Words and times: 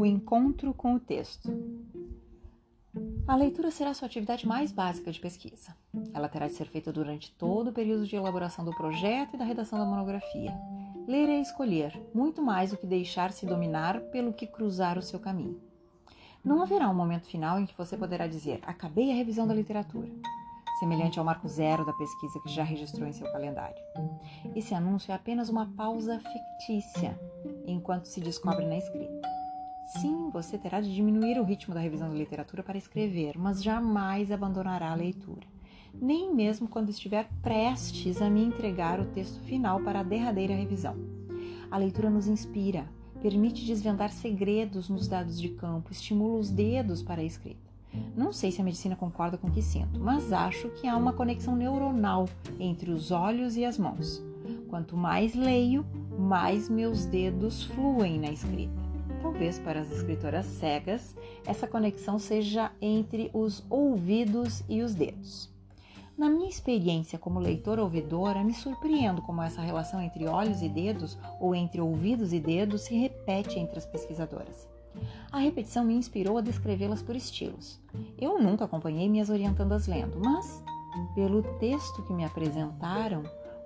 o 0.00 0.06
encontro 0.06 0.72
com 0.72 0.94
o 0.94 1.00
texto. 1.00 1.52
A 3.28 3.36
leitura 3.36 3.70
será 3.70 3.92
sua 3.92 4.06
atividade 4.06 4.48
mais 4.48 4.72
básica 4.72 5.12
de 5.12 5.20
pesquisa. 5.20 5.76
Ela 6.14 6.26
terá 6.26 6.48
de 6.48 6.54
ser 6.54 6.64
feita 6.64 6.90
durante 6.90 7.30
todo 7.32 7.68
o 7.68 7.72
período 7.72 8.06
de 8.06 8.16
elaboração 8.16 8.64
do 8.64 8.74
projeto 8.74 9.34
e 9.34 9.36
da 9.36 9.44
redação 9.44 9.78
da 9.78 9.84
monografia. 9.84 10.58
Ler 11.06 11.28
é 11.28 11.38
escolher, 11.38 11.92
muito 12.14 12.40
mais 12.40 12.70
do 12.70 12.78
que 12.78 12.86
deixar-se 12.86 13.44
dominar 13.44 14.00
pelo 14.10 14.32
que 14.32 14.46
cruzar 14.46 14.96
o 14.96 15.02
seu 15.02 15.20
caminho. 15.20 15.60
Não 16.42 16.62
haverá 16.62 16.88
um 16.88 16.94
momento 16.94 17.26
final 17.26 17.60
em 17.60 17.66
que 17.66 17.76
você 17.76 17.94
poderá 17.94 18.26
dizer: 18.26 18.60
acabei 18.62 19.12
a 19.12 19.14
revisão 19.14 19.46
da 19.46 19.52
literatura, 19.52 20.08
semelhante 20.78 21.18
ao 21.18 21.26
marco 21.26 21.46
zero 21.46 21.84
da 21.84 21.92
pesquisa 21.92 22.40
que 22.42 22.48
já 22.48 22.64
registrou 22.64 23.06
em 23.06 23.12
seu 23.12 23.30
calendário. 23.30 23.76
Esse 24.56 24.74
anúncio 24.74 25.12
é 25.12 25.14
apenas 25.14 25.50
uma 25.50 25.66
pausa 25.76 26.18
fictícia 26.18 27.20
enquanto 27.66 28.06
se 28.06 28.18
descobre 28.18 28.64
na 28.64 28.78
escrita. 28.78 29.19
Sim, 29.98 30.30
você 30.30 30.56
terá 30.56 30.80
de 30.80 30.94
diminuir 30.94 31.36
o 31.40 31.44
ritmo 31.44 31.74
da 31.74 31.80
revisão 31.80 32.08
da 32.08 32.14
literatura 32.14 32.62
para 32.62 32.78
escrever, 32.78 33.36
mas 33.36 33.60
jamais 33.60 34.30
abandonará 34.30 34.92
a 34.92 34.94
leitura, 34.94 35.48
nem 35.92 36.32
mesmo 36.32 36.68
quando 36.68 36.90
estiver 36.90 37.28
prestes 37.42 38.22
a 38.22 38.30
me 38.30 38.40
entregar 38.40 39.00
o 39.00 39.06
texto 39.06 39.40
final 39.40 39.80
para 39.80 40.00
a 40.00 40.04
derradeira 40.04 40.54
revisão. 40.54 40.94
A 41.68 41.76
leitura 41.76 42.08
nos 42.08 42.28
inspira, 42.28 42.88
permite 43.20 43.66
desvendar 43.66 44.12
segredos 44.12 44.88
nos 44.88 45.08
dados 45.08 45.40
de 45.40 45.48
campo, 45.48 45.90
estimula 45.90 46.38
os 46.38 46.50
dedos 46.50 47.02
para 47.02 47.20
a 47.20 47.24
escrita. 47.24 47.68
Não 48.16 48.32
sei 48.32 48.52
se 48.52 48.60
a 48.60 48.64
medicina 48.64 48.94
concorda 48.94 49.36
com 49.36 49.48
o 49.48 49.50
que 49.50 49.60
sinto, 49.60 49.98
mas 49.98 50.32
acho 50.32 50.68
que 50.70 50.86
há 50.86 50.96
uma 50.96 51.12
conexão 51.12 51.56
neuronal 51.56 52.28
entre 52.60 52.92
os 52.92 53.10
olhos 53.10 53.56
e 53.56 53.64
as 53.64 53.76
mãos. 53.76 54.22
Quanto 54.68 54.96
mais 54.96 55.34
leio, 55.34 55.84
mais 56.16 56.68
meus 56.68 57.04
dedos 57.04 57.64
fluem 57.64 58.20
na 58.20 58.30
escrita. 58.30 58.79
Talvez 59.22 59.58
para 59.58 59.80
as 59.80 59.92
escritoras 59.92 60.46
cegas, 60.46 61.14
essa 61.44 61.66
conexão 61.66 62.18
seja 62.18 62.72
entre 62.80 63.30
os 63.34 63.62
ouvidos 63.68 64.62
e 64.68 64.82
os 64.82 64.94
dedos. 64.94 65.50
Na 66.16 66.28
minha 66.28 66.48
experiência 66.48 67.18
como 67.18 67.38
leitora 67.38 67.82
ouvidora, 67.82 68.42
me 68.42 68.54
surpreendo 68.54 69.22
como 69.22 69.42
essa 69.42 69.60
relação 69.60 70.00
entre 70.00 70.26
olhos 70.26 70.62
e 70.62 70.68
dedos, 70.68 71.18
ou 71.38 71.54
entre 71.54 71.80
ouvidos 71.80 72.32
e 72.32 72.40
dedos, 72.40 72.82
se 72.82 72.94
repete 72.94 73.58
entre 73.58 73.78
as 73.78 73.86
pesquisadoras. 73.86 74.68
A 75.30 75.38
repetição 75.38 75.84
me 75.84 75.94
inspirou 75.94 76.36
a 76.38 76.42
descrevê-las 76.42 77.02
por 77.02 77.14
estilos. 77.14 77.80
Eu 78.18 78.38
nunca 78.38 78.64
acompanhei 78.64 79.08
minhas 79.08 79.30
orientandas 79.30 79.86
lendo, 79.86 80.18
mas, 80.18 80.62
pelo 81.14 81.42
texto 81.58 82.02
que 82.02 82.12
me 82.12 82.24
apresentaram, 82.24 83.22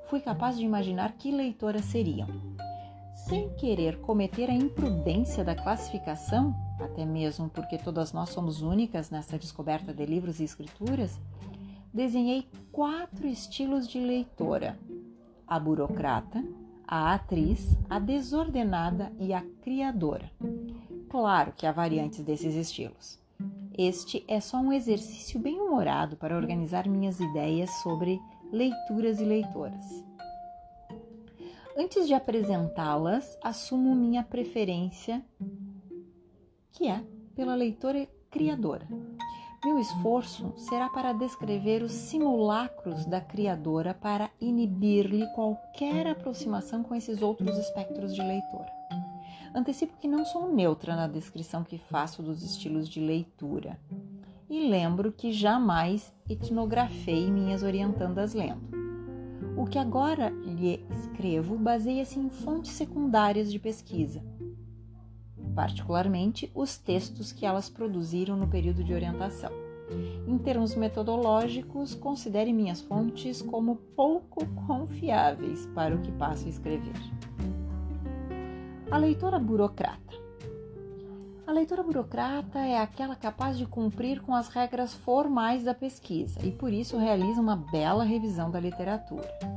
fui 0.08 0.20
capaz 0.20 0.56
de 0.56 0.64
imaginar 0.64 1.12
que 1.12 1.32
leitoras 1.32 1.86
seriam 1.86 2.28
sem 3.14 3.48
querer 3.54 4.00
cometer 4.00 4.50
a 4.50 4.54
imprudência 4.54 5.44
da 5.44 5.54
classificação, 5.54 6.54
até 6.80 7.04
mesmo 7.04 7.48
porque 7.48 7.78
todas 7.78 8.12
nós 8.12 8.30
somos 8.30 8.60
únicas 8.60 9.10
nessa 9.10 9.38
descoberta 9.38 9.94
de 9.94 10.04
livros 10.04 10.40
e 10.40 10.44
escrituras, 10.44 11.18
desenhei 11.92 12.48
quatro 12.72 13.26
estilos 13.26 13.88
de 13.88 14.00
leitora: 14.00 14.78
a 15.46 15.58
burocrata, 15.58 16.44
a 16.86 17.14
atriz, 17.14 17.78
a 17.88 17.98
desordenada 17.98 19.12
e 19.18 19.32
a 19.32 19.42
criadora. 19.62 20.30
Claro 21.08 21.52
que 21.56 21.66
há 21.66 21.72
variantes 21.72 22.24
desses 22.24 22.54
estilos. 22.54 23.18
Este 23.76 24.24
é 24.28 24.40
só 24.40 24.58
um 24.58 24.72
exercício 24.72 25.40
bem 25.40 25.60
humorado 25.60 26.16
para 26.16 26.36
organizar 26.36 26.88
minhas 26.88 27.18
ideias 27.20 27.70
sobre 27.82 28.20
leituras 28.52 29.20
e 29.20 29.24
leitoras. 29.24 30.04
Antes 31.76 32.06
de 32.06 32.14
apresentá-las, 32.14 33.36
assumo 33.42 33.96
minha 33.96 34.22
preferência, 34.22 35.24
que 36.70 36.86
é 36.86 37.02
pela 37.34 37.56
leitora 37.56 38.06
criadora. 38.30 38.86
Meu 39.64 39.80
esforço 39.80 40.52
será 40.56 40.88
para 40.88 41.12
descrever 41.12 41.82
os 41.82 41.90
simulacros 41.90 43.04
da 43.06 43.20
criadora 43.20 43.92
para 43.92 44.30
inibir-lhe 44.40 45.26
qualquer 45.34 46.06
aproximação 46.06 46.84
com 46.84 46.94
esses 46.94 47.20
outros 47.22 47.58
espectros 47.58 48.14
de 48.14 48.22
leitora. 48.22 48.70
Antecipo 49.52 49.96
que 49.98 50.06
não 50.06 50.24
sou 50.24 50.52
neutra 50.52 50.94
na 50.94 51.08
descrição 51.08 51.64
que 51.64 51.78
faço 51.78 52.22
dos 52.22 52.42
estilos 52.44 52.88
de 52.88 53.00
leitura. 53.00 53.80
E 54.48 54.68
lembro 54.68 55.10
que 55.10 55.32
jamais 55.32 56.12
etnografei 56.28 57.28
minhas 57.30 57.64
orientandas 57.64 58.32
lendo. 58.32 58.83
O 59.64 59.66
que 59.66 59.78
agora 59.78 60.28
lhe 60.28 60.84
escrevo 60.90 61.56
baseia-se 61.56 62.18
em 62.18 62.28
fontes 62.28 62.72
secundárias 62.72 63.50
de 63.50 63.58
pesquisa, 63.58 64.22
particularmente 65.54 66.52
os 66.54 66.76
textos 66.76 67.32
que 67.32 67.46
elas 67.46 67.70
produziram 67.70 68.36
no 68.36 68.46
período 68.46 68.84
de 68.84 68.92
orientação. 68.92 69.50
Em 70.28 70.36
termos 70.36 70.74
metodológicos, 70.74 71.94
considere 71.94 72.52
minhas 72.52 72.82
fontes 72.82 73.40
como 73.40 73.76
pouco 73.96 74.44
confiáveis 74.66 75.66
para 75.74 75.96
o 75.96 76.02
que 76.02 76.12
passo 76.12 76.44
a 76.44 76.50
escrever. 76.50 76.92
A 78.90 78.98
leitora 78.98 79.38
burocrata. 79.38 80.12
A 81.46 81.52
leitora 81.52 81.82
burocrata 81.82 82.58
é 82.58 82.78
aquela 82.78 83.16
capaz 83.16 83.56
de 83.56 83.64
cumprir 83.64 84.20
com 84.20 84.34
as 84.34 84.48
regras 84.48 84.92
formais 84.92 85.64
da 85.64 85.72
pesquisa 85.72 86.38
e 86.44 86.50
por 86.50 86.70
isso 86.70 86.98
realiza 86.98 87.40
uma 87.40 87.56
bela 87.56 88.04
revisão 88.04 88.50
da 88.50 88.60
literatura. 88.60 89.53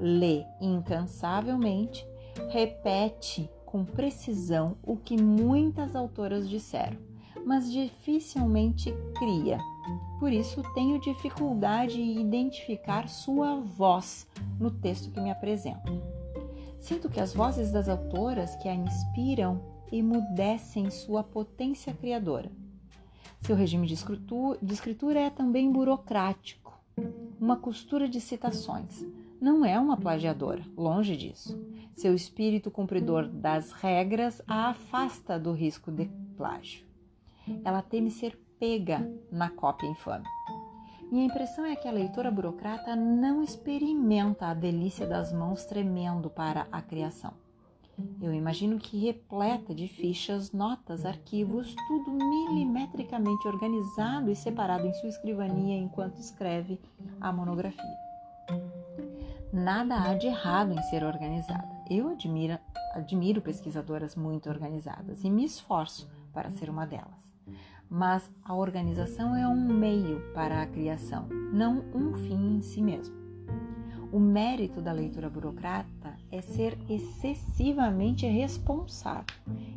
Lê 0.00 0.44
incansavelmente, 0.60 2.06
repete 2.48 3.50
com 3.66 3.84
precisão 3.84 4.76
o 4.82 4.96
que 4.96 5.20
muitas 5.20 5.94
autoras 5.94 6.48
disseram, 6.48 6.96
mas 7.44 7.70
dificilmente 7.70 8.92
cria. 9.18 9.58
Por 10.18 10.32
isso 10.32 10.62
tenho 10.74 11.00
dificuldade 11.00 12.00
em 12.00 12.20
identificar 12.20 13.08
sua 13.08 13.56
voz 13.60 14.26
no 14.58 14.70
texto 14.70 15.10
que 15.10 15.20
me 15.20 15.30
apresenta. 15.30 15.92
Sinto 16.78 17.08
que 17.10 17.20
as 17.20 17.34
vozes 17.34 17.70
das 17.70 17.88
autoras 17.88 18.56
que 18.56 18.68
a 18.68 18.74
inspiram 18.74 19.60
emudecem 19.92 20.90
sua 20.90 21.22
potência 21.22 21.92
criadora. 21.92 22.50
Seu 23.40 23.54
regime 23.54 23.86
de 23.86 23.94
escritura 23.94 25.20
é 25.20 25.30
também 25.30 25.70
burocrático, 25.70 26.78
uma 27.40 27.56
costura 27.56 28.08
de 28.08 28.20
citações. 28.20 29.06
Não 29.40 29.64
é 29.64 29.78
uma 29.78 29.96
plagiadora, 29.96 30.62
longe 30.76 31.16
disso. 31.16 31.58
Seu 31.94 32.14
espírito 32.14 32.70
cumpridor 32.70 33.26
das 33.26 33.72
regras 33.72 34.42
a 34.46 34.68
afasta 34.68 35.38
do 35.38 35.52
risco 35.52 35.90
de 35.90 36.10
plágio. 36.36 36.84
Ela 37.64 37.80
teme 37.80 38.10
ser 38.10 38.38
pega 38.58 39.10
na 39.32 39.48
cópia 39.48 39.86
infame. 39.86 40.26
Minha 41.10 41.24
impressão 41.24 41.64
é 41.64 41.74
que 41.74 41.88
a 41.88 41.92
leitora 41.92 42.30
burocrata 42.30 42.94
não 42.94 43.42
experimenta 43.42 44.48
a 44.48 44.54
delícia 44.54 45.06
das 45.06 45.32
mãos 45.32 45.64
tremendo 45.64 46.28
para 46.28 46.68
a 46.70 46.82
criação. 46.82 47.32
Eu 48.20 48.34
imagino 48.34 48.78
que 48.78 48.98
repleta 48.98 49.74
de 49.74 49.88
fichas, 49.88 50.52
notas, 50.52 51.04
arquivos, 51.06 51.74
tudo 51.88 52.12
milimetricamente 52.12 53.48
organizado 53.48 54.30
e 54.30 54.36
separado 54.36 54.86
em 54.86 54.92
sua 54.92 55.08
escrivania 55.08 55.76
enquanto 55.76 56.18
escreve 56.18 56.78
a 57.20 57.32
monografia. 57.32 58.09
Nada 59.52 59.96
há 59.96 60.14
de 60.14 60.28
errado 60.28 60.72
em 60.72 60.82
ser 60.82 61.02
organizada. 61.02 61.68
Eu 61.90 62.10
admiro, 62.10 62.56
admiro 62.94 63.42
pesquisadoras 63.42 64.14
muito 64.14 64.48
organizadas 64.48 65.24
e 65.24 65.30
me 65.30 65.44
esforço 65.44 66.08
para 66.32 66.50
ser 66.50 66.70
uma 66.70 66.86
delas. 66.86 67.34
Mas 67.88 68.30
a 68.44 68.54
organização 68.54 69.34
é 69.34 69.48
um 69.48 69.66
meio 69.66 70.20
para 70.32 70.62
a 70.62 70.66
criação, 70.66 71.28
não 71.52 71.84
um 71.92 72.14
fim 72.14 72.58
em 72.58 72.62
si 72.62 72.80
mesmo. 72.80 73.12
O 74.12 74.20
mérito 74.20 74.80
da 74.80 74.92
leitura 74.92 75.28
burocrata 75.28 76.16
é 76.30 76.40
ser 76.40 76.78
excessivamente 76.88 78.26
responsável 78.26 79.34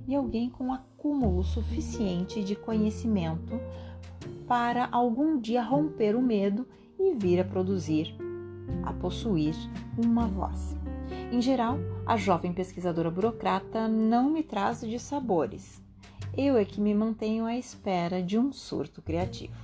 e 0.07 0.13
alguém 0.13 0.51
com 0.51 0.71
acúmulo 0.71 1.43
suficiente 1.43 2.43
de 2.43 2.55
conhecimento 2.55 3.59
para 4.47 4.87
algum 4.91 5.39
dia 5.39 5.63
romper 5.63 6.15
o 6.15 6.21
medo 6.21 6.67
e 6.99 7.15
vir 7.15 7.39
a 7.39 7.43
produzir, 7.43 8.15
a 8.83 8.93
possuir 8.93 9.55
uma 9.97 10.27
voz. 10.27 10.75
Em 11.31 11.41
geral, 11.41 11.77
a 12.05 12.15
jovem 12.17 12.53
pesquisadora 12.53 13.09
burocrata 13.09 13.87
não 13.87 14.29
me 14.29 14.43
traz 14.43 14.81
de 14.81 14.99
sabores. 14.99 15.81
Eu 16.35 16.57
é 16.57 16.65
que 16.65 16.81
me 16.81 16.93
mantenho 16.93 17.45
à 17.45 17.55
espera 17.55 18.21
de 18.21 18.37
um 18.37 18.51
surto 18.51 19.01
criativo. 19.01 19.55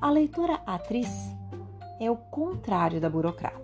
A 0.00 0.10
leitora 0.10 0.60
atriz 0.66 1.08
é 2.00 2.10
o 2.10 2.16
contrário 2.16 3.00
da 3.00 3.08
burocrata. 3.08 3.62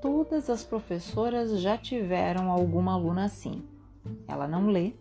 Todas 0.00 0.48
as 0.48 0.62
professoras 0.64 1.60
já 1.60 1.76
tiveram 1.76 2.50
alguma 2.50 2.92
aluna 2.92 3.24
assim. 3.24 3.62
Ela 4.26 4.46
não 4.46 4.68
lê, 4.68 4.92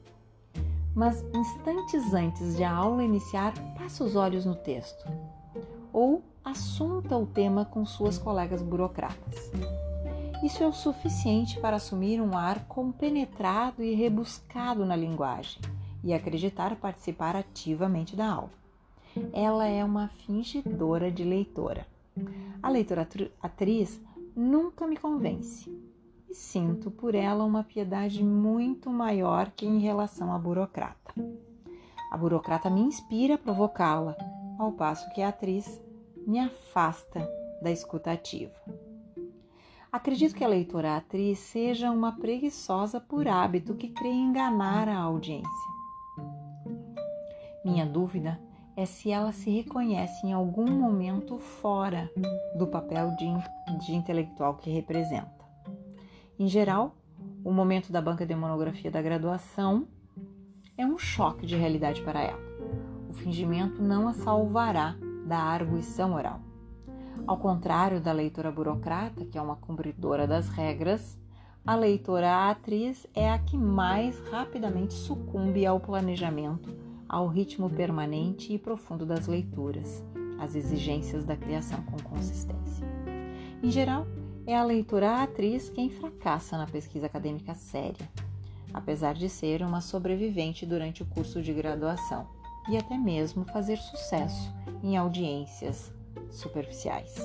mas 0.96 1.24
instantes 1.34 2.14
antes 2.14 2.58
de 2.58 2.64
a 2.64 2.74
aula 2.74 3.04
iniciar, 3.04 3.54
passa 3.78 4.04
os 4.04 4.16
olhos 4.16 4.46
no 4.46 4.56
texto 4.56 5.06
ou 5.94 6.24
assunta 6.50 7.18
o 7.18 7.26
tema 7.26 7.66
com 7.66 7.86
suas 7.86 8.18
colegas 8.18 8.62
burocratas. 8.62 9.52
Isso 10.44 10.64
é 10.64 10.68
o 10.68 10.74
suficiente 10.74 11.60
para 11.60 11.76
assumir 11.76 12.22
um 12.22 12.38
ar 12.38 12.66
compenetrado 12.68 13.84
e 13.84 13.94
rebuscado 13.94 14.86
na 14.86 14.96
linguagem, 14.96 15.60
e 16.04 16.14
acreditar 16.14 16.76
participar 16.76 17.36
ativamente 17.36 18.16
da 18.16 18.32
aula. 18.32 18.52
Ela 19.34 19.68
é 19.68 19.84
uma 19.84 20.08
fingidora 20.08 21.12
de 21.12 21.24
leitora. 21.24 21.86
A 22.62 22.70
leitora 22.70 23.08
atriz 23.42 24.00
nunca 24.36 24.88
me 24.88 24.96
convence 24.96 25.70
e 26.30 26.34
sinto 26.34 26.92
por 26.92 27.16
ela 27.16 27.44
uma 27.44 27.64
piedade 27.64 28.24
muito 28.24 28.90
maior 28.90 29.52
que 29.52 29.66
em 29.66 29.80
relação 29.80 30.32
à 30.32 30.38
burocrata. 30.38 31.14
A 32.12 32.18
burocrata 32.18 32.70
me 32.70 32.82
inspira 32.82 33.36
a 33.36 33.38
provocá-la, 33.38 34.16
ao 34.58 34.72
passo 34.72 35.10
que 35.14 35.22
a 35.22 35.30
atriz 35.30 35.82
me 36.28 36.42
afasta 36.42 37.26
da 37.62 37.72
escutativa. 37.72 38.54
Acredito 39.90 40.36
que 40.36 40.44
a 40.44 40.48
leitora 40.48 40.98
atriz 40.98 41.40
seja 41.40 41.90
uma 41.90 42.20
preguiçosa 42.20 43.00
por 43.00 43.30
hábito 43.30 43.74
que 43.74 43.88
crê 43.88 44.10
enganar 44.10 44.90
a 44.90 44.98
audiência. 44.98 45.48
Minha 47.64 47.86
dúvida 47.86 48.38
é 48.76 48.86
se 48.86 49.10
ela 49.10 49.32
se 49.32 49.50
reconhece 49.50 50.28
em 50.28 50.34
algum 50.34 50.70
momento 50.70 51.40
fora 51.40 52.12
do 52.58 52.68
papel 52.68 53.16
de, 53.16 53.26
de 53.86 53.96
intelectual 53.96 54.56
que 54.56 54.70
representa. 54.70 55.32
Em 56.38 56.48
geral, 56.48 56.94
o 57.44 57.54
momento 57.54 57.90
da 57.90 58.02
banca 58.02 58.26
de 58.26 58.36
monografia 58.36 58.92
da 58.92 59.02
graduação 59.02 59.88
é 60.78 60.86
um 60.86 60.98
choque 60.98 61.46
de 61.46 61.56
realidade 61.56 62.02
para 62.02 62.22
ela. 62.22 62.42
O 63.10 63.14
fingimento 63.14 63.82
não 63.82 64.10
a 64.10 64.14
salvará 64.14 64.96
da 65.28 65.38
arguição 65.38 66.14
oral. 66.14 66.40
Ao 67.26 67.38
contrário 67.38 68.00
da 68.00 68.12
leitora 68.12 68.52
burocrata, 68.52 69.26
que 69.26 69.38
é 69.38 69.42
uma 69.42 69.58
cumpridora 69.58 70.26
das 70.26 70.48
regras, 70.48 71.20
a 71.66 71.76
leitora 71.76 72.50
atriz 72.50 73.06
é 73.14 73.30
a 73.30 73.38
que 73.38 73.58
mais 73.58 74.18
rapidamente 74.32 74.94
sucumbe 74.94 75.66
ao 75.66 75.80
planejamento, 75.80 76.74
ao 77.10 77.28
ritmo 77.28 77.70
permanente 77.70 78.54
e 78.54 78.58
profundo 78.58 79.06
das 79.06 79.28
leituras, 79.28 80.02
às 80.40 80.56
exigências 80.56 81.26
da 81.26 81.36
criação 81.36 81.82
com 81.84 81.98
consistência. 82.10 82.88
Em 83.62 83.70
geral, 83.70 84.08
é 84.46 84.56
a 84.56 84.64
leitora 84.64 85.22
atriz 85.22 85.68
quem 85.70 85.90
fracassa 85.90 86.58
na 86.58 86.68
pesquisa 86.68 87.08
acadêmica 87.08 87.54
séria, 87.54 88.08
apesar 88.74 89.14
de 89.14 89.28
ser 89.28 89.62
uma 89.62 89.82
sobrevivente 89.82 90.66
durante 90.66 91.04
o 91.04 91.06
curso 91.06 91.42
de 91.42 91.52
graduação 91.52 92.37
e 92.70 92.78
até 92.78 92.98
mesmo 92.98 93.46
fazer 93.46 93.78
sucesso 93.78 94.54
em 94.84 94.98
audiências 94.98 95.92
superficiais. 96.30 97.16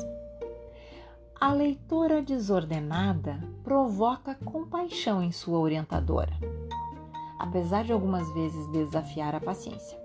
A 1.41 1.53
leitora 1.53 2.23
desordenada 2.23 3.41
provoca 3.65 4.35
compaixão 4.45 5.23
em 5.23 5.33
sua 5.33 5.59
orientadora, 5.59 6.33
apesar 7.39 7.85
de 7.85 7.93
algumas 7.93 8.33
vezes 8.33 8.71
desafiar 8.71 9.35
a 9.35 9.41
paciência. 9.41 10.01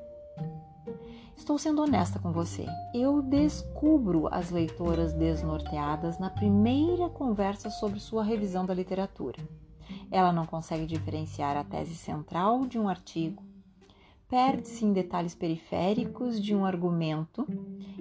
Estou 1.35 1.59
sendo 1.59 1.83
honesta 1.83 2.17
com 2.17 2.31
você. 2.31 2.65
Eu 2.93 3.21
descubro 3.21 4.27
as 4.31 4.49
leitoras 4.49 5.13
desnorteadas 5.13 6.17
na 6.17 6.31
primeira 6.31 7.07
conversa 7.07 7.69
sobre 7.69 7.99
sua 7.99 8.23
revisão 8.23 8.65
da 8.65 8.73
literatura. 8.73 9.37
Ela 10.11 10.33
não 10.33 10.45
consegue 10.45 10.87
diferenciar 10.87 11.55
a 11.55 11.63
tese 11.63 11.95
central 11.95 12.65
de 12.65 12.79
um 12.79 12.89
artigo, 12.89 13.43
perde-se 14.29 14.85
em 14.85 14.93
detalhes 14.93 15.33
periféricos 15.33 16.41
de 16.41 16.53
um 16.53 16.65
argumento 16.65 17.47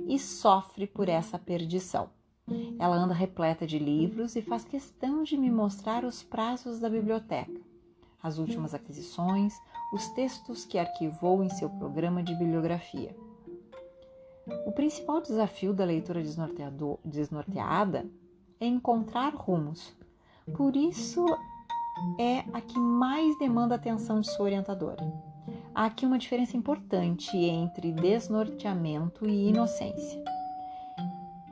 e 0.07 0.19
sofre 0.19 0.87
por 0.87 1.09
essa 1.09 1.39
perdição. 1.39 2.11
Ela 2.79 2.97
anda 2.97 3.15
repleta 3.15 3.67
de 3.67 3.79
livros 3.79 4.37
e 4.37 4.43
faz 4.43 4.65
questão 4.65 5.23
de 5.23 5.37
me 5.37 5.51
mostrar 5.51 6.05
os 6.05 6.23
prazos 6.23 6.79
da 6.79 6.89
biblioteca, 6.89 7.61
as 8.23 8.39
últimas 8.39 8.73
aquisições, 8.75 9.55
os 9.93 10.09
textos 10.11 10.65
que 10.65 10.79
arquivou 10.79 11.43
em 11.43 11.49
seu 11.49 11.69
programa 11.69 12.23
de 12.23 12.35
bibliografia. 12.35 13.17
O 14.65 14.71
principal 14.71 15.21
desafio 15.21 15.75
da 15.75 15.85
leitura 15.85 16.23
desnorteada 17.05 18.07
é 18.61 18.67
encontrar 18.67 19.35
rumos. 19.35 19.97
Por 20.57 20.77
isso 20.77 21.25
é 22.19 22.45
a 22.53 22.61
que 22.61 22.79
mais 22.79 23.37
demanda 23.39 23.75
a 23.75 23.77
atenção 23.77 24.21
de 24.21 24.31
sua 24.31 24.45
orientadora. 24.45 25.03
Há 25.77 25.85
aqui 25.85 26.07
uma 26.07 26.17
diferença 26.17 26.57
importante 26.57 27.37
entre 27.37 27.93
desnorteamento 27.93 29.29
e 29.29 29.51
inocência. 29.51 30.25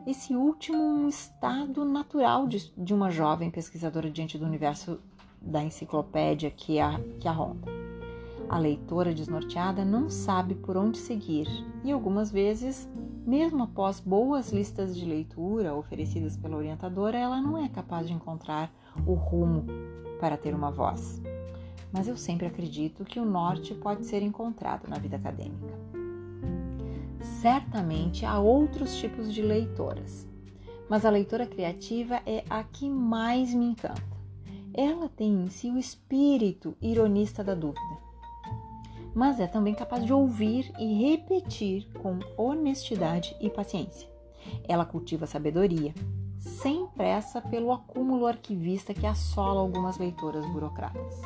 Esse 0.06 0.34
último 0.34 0.82
um 0.82 1.06
estado 1.10 1.84
natural 1.84 2.48
de, 2.48 2.72
de 2.74 2.94
uma 2.94 3.10
jovem 3.10 3.50
pesquisadora 3.50 4.10
diante 4.10 4.38
do 4.38 4.46
universo 4.46 4.98
da 5.42 5.62
enciclopédia 5.62 6.50
que 6.50 6.80
a, 6.80 6.98
que 7.20 7.28
a 7.28 7.32
ronda. 7.32 7.70
A 8.48 8.58
leitora 8.58 9.12
desnorteada 9.12 9.84
não 9.84 10.08
sabe 10.08 10.54
por 10.54 10.74
onde 10.74 10.96
seguir 10.96 11.46
e 11.84 11.92
algumas 11.92 12.32
vezes, 12.32 12.88
mesmo 13.26 13.64
após 13.64 14.00
boas 14.00 14.50
listas 14.50 14.96
de 14.96 15.04
leitura 15.04 15.74
oferecidas 15.74 16.34
pela 16.34 16.56
orientadora, 16.56 17.18
ela 17.18 17.42
não 17.42 17.62
é 17.62 17.68
capaz 17.68 18.08
de 18.08 18.14
encontrar 18.14 18.72
o 19.06 19.12
rumo 19.12 19.66
para 20.18 20.38
ter 20.38 20.54
uma 20.54 20.70
voz 20.70 21.20
mas 21.94 22.08
eu 22.08 22.16
sempre 22.16 22.48
acredito 22.48 23.04
que 23.04 23.20
o 23.20 23.24
norte 23.24 23.72
pode 23.72 24.04
ser 24.04 24.20
encontrado 24.20 24.88
na 24.88 24.98
vida 24.98 25.14
acadêmica. 25.14 25.78
Certamente 27.40 28.26
há 28.26 28.36
outros 28.40 28.96
tipos 28.96 29.32
de 29.32 29.40
leitoras, 29.40 30.28
mas 30.90 31.06
a 31.06 31.10
leitora 31.10 31.46
criativa 31.46 32.20
é 32.26 32.42
a 32.50 32.64
que 32.64 32.90
mais 32.90 33.54
me 33.54 33.66
encanta. 33.66 34.02
Ela 34.74 35.08
tem 35.08 35.44
em 35.44 35.48
si 35.48 35.70
o 35.70 35.78
espírito 35.78 36.76
ironista 36.82 37.44
da 37.44 37.54
dúvida, 37.54 37.98
mas 39.14 39.38
é 39.38 39.46
também 39.46 39.72
capaz 39.72 40.04
de 40.04 40.12
ouvir 40.12 40.72
e 40.76 41.10
repetir 41.10 41.88
com 42.02 42.18
honestidade 42.36 43.36
e 43.40 43.48
paciência. 43.48 44.08
Ela 44.66 44.84
cultiva 44.84 45.28
sabedoria, 45.28 45.94
sem 46.36 46.88
pressa 46.88 47.40
pelo 47.40 47.70
acúmulo 47.70 48.26
arquivista 48.26 48.92
que 48.92 49.06
assola 49.06 49.60
algumas 49.60 49.96
leitoras 49.96 50.44
burocratas. 50.46 51.22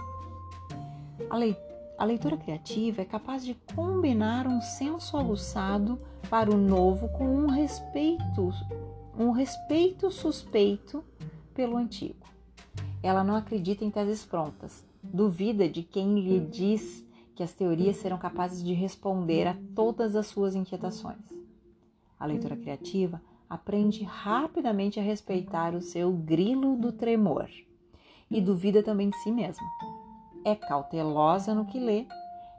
A 1.99 2.05
leitura 2.05 2.37
criativa 2.37 3.03
é 3.03 3.05
capaz 3.05 3.45
de 3.45 3.55
combinar 3.75 4.47
um 4.47 4.61
senso 4.61 5.17
aguçado 5.17 5.99
para 6.31 6.49
o 6.49 6.57
novo 6.57 7.09
com 7.09 7.27
um 7.27 7.49
respeito, 7.49 8.51
um 9.19 9.33
respeito 9.33 10.11
suspeito 10.11 11.05
pelo 11.53 11.77
antigo. 11.77 12.25
Ela 13.03 13.25
não 13.25 13.35
acredita 13.35 13.85
em 13.85 13.91
teses 13.91 14.25
prontas, 14.25 14.87
duvida 15.03 15.69
de 15.69 15.83
quem 15.83 16.21
lhe 16.21 16.39
diz 16.39 17.05
que 17.35 17.43
as 17.43 17.53
teorias 17.53 17.97
serão 17.97 18.19
capazes 18.19 18.63
de 18.63 18.73
responder 18.73 19.49
a 19.49 19.57
todas 19.75 20.15
as 20.15 20.29
suas 20.29 20.55
inquietações. 20.55 21.27
A 22.19 22.27
leitura 22.27 22.57
criativa 22.57 23.21
aprende 23.51 24.05
rapidamente 24.05 25.01
a 25.01 25.03
respeitar 25.03 25.75
o 25.75 25.81
seu 25.81 26.13
grilo 26.13 26.77
do 26.77 26.93
tremor 26.93 27.49
e 28.31 28.41
duvida 28.41 28.83
também 28.83 29.11
de 29.11 29.17
si 29.19 29.33
mesma 29.33 29.67
é 30.45 30.55
cautelosa 30.55 31.55
no 31.55 31.65
que 31.65 31.79
lê, 31.79 32.07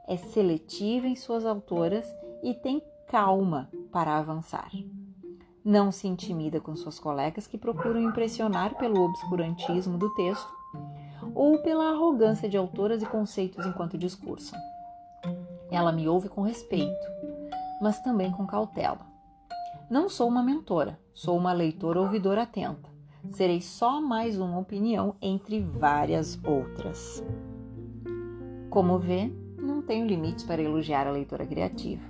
é 0.06 0.16
seletiva 0.16 1.06
em 1.06 1.16
suas 1.16 1.46
autoras 1.46 2.06
e 2.42 2.54
tem 2.54 2.82
calma 3.06 3.68
para 3.92 4.16
avançar. 4.16 4.70
Não 5.64 5.92
se 5.92 6.08
intimida 6.08 6.60
com 6.60 6.74
suas 6.74 6.98
colegas 6.98 7.46
que 7.46 7.58
procuram 7.58 8.00
impressionar 8.00 8.76
pelo 8.76 9.04
obscurantismo 9.04 9.98
do 9.98 10.12
texto 10.14 10.50
ou 11.34 11.62
pela 11.62 11.90
arrogância 11.90 12.48
de 12.48 12.56
autoras 12.56 13.02
e 13.02 13.06
conceitos 13.06 13.66
enquanto 13.66 13.98
discursam. 13.98 14.58
Ela 15.70 15.92
me 15.92 16.08
ouve 16.08 16.28
com 16.28 16.42
respeito, 16.42 17.06
mas 17.80 18.00
também 18.00 18.30
com 18.32 18.46
cautela. 18.46 19.06
Não 19.90 20.08
sou 20.08 20.28
uma 20.28 20.42
mentora, 20.42 20.98
sou 21.14 21.36
uma 21.36 21.52
leitora 21.52 22.00
ouvidora 22.00 22.42
atenta. 22.42 22.88
Serei 23.30 23.60
só 23.60 24.00
mais 24.00 24.38
uma 24.38 24.58
opinião 24.58 25.14
entre 25.20 25.60
várias 25.60 26.42
outras. 26.42 27.22
Como 28.70 29.00
vê, 29.00 29.28
não 29.58 29.82
tenho 29.82 30.06
limites 30.06 30.44
para 30.44 30.62
elogiar 30.62 31.04
a 31.04 31.10
leitora 31.10 31.44
criativa. 31.44 32.04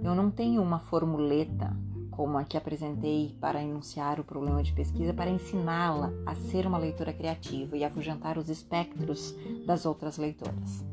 Eu 0.00 0.14
não 0.14 0.30
tenho 0.30 0.62
uma 0.62 0.78
formuleta 0.78 1.76
como 2.12 2.38
a 2.38 2.44
que 2.44 2.56
apresentei 2.56 3.36
para 3.40 3.60
enunciar 3.60 4.20
o 4.20 4.24
problema 4.24 4.62
de 4.62 4.72
pesquisa 4.72 5.12
para 5.12 5.30
ensiná-la 5.30 6.12
a 6.24 6.36
ser 6.36 6.64
uma 6.64 6.78
leitora 6.78 7.12
criativa 7.12 7.76
e 7.76 7.82
afugentar 7.82 8.38
os 8.38 8.48
espectros 8.48 9.34
das 9.66 9.84
outras 9.84 10.16
leitoras. 10.16 10.84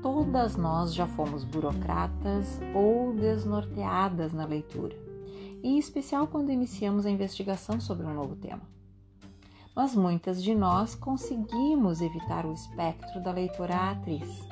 Todas 0.00 0.56
nós 0.56 0.94
já 0.94 1.06
fomos 1.06 1.44
burocratas 1.44 2.58
ou 2.74 3.12
desnorteadas 3.12 4.32
na 4.32 4.46
leitura, 4.46 4.96
em 5.62 5.76
especial 5.78 6.26
quando 6.26 6.50
iniciamos 6.50 7.04
a 7.04 7.10
investigação 7.10 7.78
sobre 7.78 8.06
um 8.06 8.14
novo 8.14 8.34
tema 8.34 8.77
mas 9.78 9.94
muitas 9.94 10.42
de 10.42 10.56
nós 10.56 10.96
conseguimos 10.96 12.00
evitar 12.00 12.44
o 12.44 12.52
espectro 12.52 13.22
da 13.22 13.30
leitora 13.30 13.92
atriz. 13.92 14.44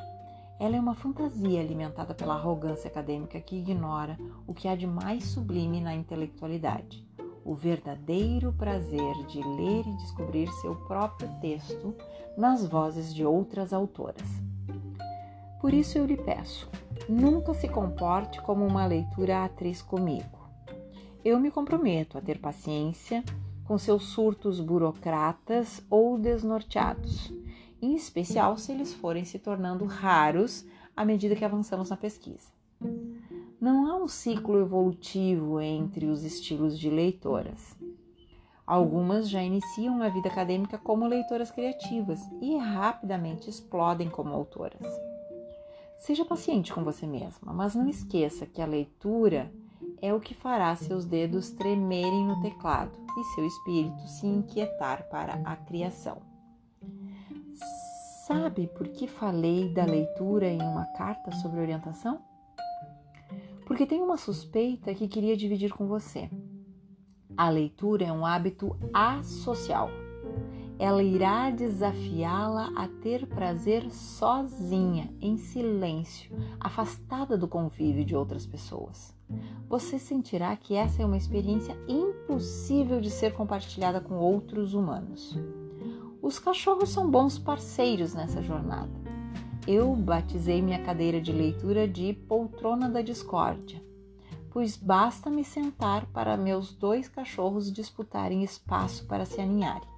Ela 0.57 0.77
é 0.77 0.81
uma 0.81 0.95
fantasia 0.95 1.61
alimentada 1.61 2.15
pela 2.15 2.35
arrogância 2.35 2.87
acadêmica 2.87 3.41
que 3.41 3.57
ignora 3.57 4.17
o 4.47 4.55
que 4.55 4.69
há 4.69 4.77
de 4.77 4.87
mais 4.87 5.25
sublime 5.25 5.81
na 5.81 5.97
intelectualidade, 5.97 7.05
o 7.45 7.57
verdadeiro 7.57 8.53
prazer 8.53 9.15
de 9.27 9.43
ler 9.43 9.85
e 9.85 9.97
descobrir 9.97 10.49
seu 10.61 10.77
próprio 10.87 11.29
texto 11.41 11.93
nas 12.39 12.65
vozes 12.65 13.13
de 13.13 13.25
outras 13.25 13.73
autoras. 13.73 14.29
Por 15.61 15.75
isso 15.75 15.99
eu 15.99 16.07
lhe 16.07 16.17
peço, 16.17 16.71
nunca 17.09 17.53
se 17.53 17.69
comporte 17.69 18.41
como 18.43 18.65
uma 18.65 18.87
leitura 18.87 19.45
atriz 19.45 19.83
comigo. 19.83 20.49
Eu 21.25 21.41
me 21.41 21.51
comprometo 21.51 22.17
a 22.17 22.21
ter 22.21 22.39
paciência 22.39 23.25
com 23.67 23.77
seus 23.77 24.05
surtos 24.05 24.61
burocratas 24.61 25.85
ou 25.91 26.17
desnorteados, 26.17 27.33
em 27.83 27.95
especial 27.95 28.57
se 28.57 28.73
eles 28.73 28.95
forem 28.95 29.25
se 29.25 29.39
tornando 29.39 29.85
raros 29.85 30.65
à 30.97 31.05
medida 31.05 31.35
que 31.35 31.45
avançamos 31.45 31.91
na 31.91 31.97
pesquisa. 31.97 32.49
Não 33.61 33.87
há 33.87 33.97
um 33.97 34.07
ciclo 34.07 34.61
evolutivo 34.61 35.61
entre 35.61 36.07
os 36.07 36.23
estilos 36.23 36.79
de 36.79 36.89
leitoras. 36.89 37.77
Algumas 38.67 39.29
já 39.29 39.43
iniciam 39.43 40.03
a 40.03 40.09
vida 40.09 40.29
acadêmica 40.29 40.79
como 40.79 41.07
leitoras 41.07 41.51
criativas 41.51 42.21
e 42.41 42.57
rapidamente 42.57 43.49
explodem 43.49 44.09
como 44.09 44.35
autoras. 44.35 44.85
Seja 45.99 46.25
paciente 46.25 46.73
com 46.73 46.85
você 46.85 47.07
mesma, 47.07 47.53
mas 47.53 47.75
não 47.75 47.89
esqueça 47.89 48.47
que 48.47 48.61
a 48.61 48.67
leitura 48.67 49.51
é 50.03 50.13
o 50.13 50.21
que 50.21 50.35
fará 50.35 50.75
seus 50.77 51.05
dedos 51.05 51.51
tremerem 51.51 52.27
no 52.27 52.41
teclado 52.43 53.06
e 53.17 53.25
seu 53.35 53.47
espírito 53.47 54.07
se 54.07 54.27
inquietar 54.27 55.09
para 55.09 55.35
a 55.45 55.57
criação. 55.57 56.21
Sabe 58.27 58.67
por 58.67 58.89
que 58.89 59.07
falei 59.07 59.73
da 59.73 59.85
leitura 59.85 60.49
em 60.49 60.61
uma 60.61 60.85
carta 60.85 61.31
sobre 61.33 61.61
orientação? 61.61 62.21
Porque 63.65 63.87
tenho 63.87 64.05
uma 64.05 64.17
suspeita 64.17 64.95
que 64.95 65.09
queria 65.09 65.37
dividir 65.37 65.73
com 65.73 65.87
você. 65.87 66.29
A 67.37 67.49
leitura 67.49 68.05
é 68.05 68.13
um 68.13 68.27
hábito 68.27 68.77
asocial. 68.93 69.91
Ela 70.79 71.03
irá 71.03 71.51
desafiá-la 71.51 72.71
a 72.77 72.87
ter 72.87 73.27
prazer 73.27 73.91
sozinha, 73.91 75.11
em 75.21 75.37
silêncio, 75.37 76.37
afastada 76.61 77.37
do 77.39 77.49
convívio 77.49 78.05
de 78.05 78.15
outras 78.15 78.45
pessoas. 78.45 79.16
Você 79.69 79.99
sentirá 79.99 80.55
que 80.57 80.75
essa 80.75 81.03
é 81.03 81.07
uma 81.07 81.17
experiência 81.17 81.77
impossível 81.89 83.01
de 83.01 83.11
ser 83.11 83.35
compartilhada 83.35 84.01
com 84.01 84.15
outros 84.15 84.75
humanos. 84.75 85.37
Os 86.23 86.39
cachorros 86.39 86.91
são 86.91 87.11
bons 87.11 87.39
parceiros 87.39 88.15
nessa 88.15 88.41
jornada. 88.43 88.93
Eu 89.67 89.95
batizei 89.97 90.63
minha 90.63 90.83
cadeira 90.83 91.21
de 91.21 91.33
leitura 91.33 91.89
de 91.89 92.13
poltrona 92.13 92.89
da 92.89 93.03
discórdia, 93.03 93.83
pois 94.51 94.77
basta 94.77 95.29
me 95.29 95.43
sentar 95.43 96.07
para 96.07 96.37
meus 96.37 96.73
dois 96.73 97.09
cachorros 97.09 97.73
disputarem 97.73 98.45
espaço 98.45 99.07
para 99.07 99.25
se 99.25 99.41
aninharem. 99.41 99.89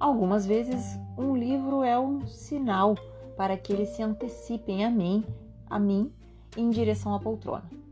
Algumas 0.00 0.46
vezes, 0.46 0.98
um 1.18 1.36
livro 1.36 1.82
é 1.82 1.98
um 1.98 2.26
sinal 2.26 2.94
para 3.36 3.56
que 3.56 3.72
eles 3.72 3.90
se 3.90 4.02
antecipem 4.02 4.84
a 4.84 4.90
mim, 4.90 5.24
a 5.68 5.78
mim, 5.78 6.10
em 6.56 6.70
direção 6.70 7.14
à 7.14 7.20
poltrona. 7.20 7.85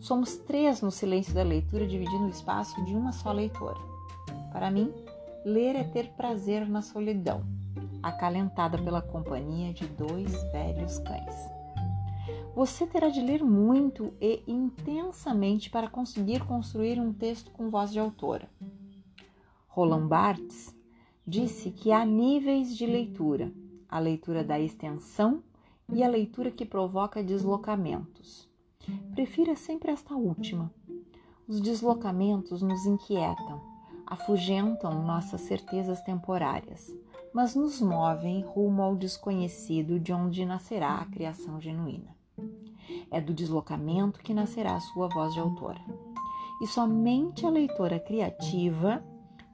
Somos 0.00 0.36
três 0.36 0.80
no 0.80 0.90
silêncio 0.90 1.32
da 1.34 1.42
leitura, 1.42 1.86
dividindo 1.86 2.24
o 2.24 2.30
espaço 2.30 2.84
de 2.84 2.94
uma 2.94 3.12
só 3.12 3.32
leitora. 3.32 3.80
Para 4.52 4.70
mim, 4.70 4.92
Ler 5.44 5.74
é 5.74 5.82
ter 5.82 6.08
prazer 6.10 6.68
na 6.68 6.82
solidão, 6.82 7.42
acalentada 8.00 8.78
pela 8.78 9.02
companhia 9.02 9.72
de 9.72 9.84
dois 9.88 10.32
velhos 10.52 11.00
cães. 11.00 11.34
Você 12.54 12.86
terá 12.86 13.08
de 13.08 13.20
ler 13.20 13.42
muito 13.42 14.14
e 14.20 14.44
intensamente 14.46 15.68
para 15.68 15.90
conseguir 15.90 16.44
construir 16.44 17.00
um 17.00 17.12
texto 17.12 17.50
com 17.50 17.68
voz 17.68 17.90
de 17.90 17.98
autora. 17.98 18.48
Roland 19.66 20.06
Barthes 20.06 20.72
disse 21.26 21.72
que 21.72 21.90
há 21.90 22.04
níveis 22.06 22.76
de 22.76 22.86
leitura: 22.86 23.52
a 23.88 23.98
leitura 23.98 24.44
da 24.44 24.60
extensão 24.60 25.42
e 25.92 26.04
a 26.04 26.08
leitura 26.08 26.52
que 26.52 26.64
provoca 26.64 27.20
deslocamentos. 27.20 28.48
Prefira 29.14 29.56
sempre 29.56 29.90
esta 29.90 30.14
última. 30.14 30.72
Os 31.46 31.60
deslocamentos 31.60 32.62
nos 32.62 32.86
inquietam 32.86 33.72
afugentam 34.12 35.02
nossas 35.02 35.40
certezas 35.40 36.02
temporárias, 36.02 36.94
mas 37.32 37.54
nos 37.54 37.80
movem 37.80 38.42
rumo 38.42 38.82
ao 38.82 38.94
desconhecido 38.94 39.98
de 39.98 40.12
onde 40.12 40.44
nascerá 40.44 40.96
a 40.96 41.06
criação 41.06 41.58
genuína. 41.58 42.14
É 43.10 43.22
do 43.22 43.32
deslocamento 43.32 44.20
que 44.20 44.34
nascerá 44.34 44.76
a 44.76 44.80
sua 44.80 45.08
voz 45.08 45.32
de 45.32 45.40
autora. 45.40 45.80
E 46.60 46.66
somente 46.66 47.46
a 47.46 47.50
leitora 47.50 47.98
criativa 47.98 49.02